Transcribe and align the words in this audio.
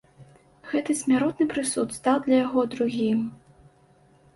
Гэты 0.71 0.95
смяротны 1.01 1.47
прысуд 1.53 1.95
стаў 2.01 2.17
для 2.27 2.37
яго 2.45 2.61
другім. 2.77 3.19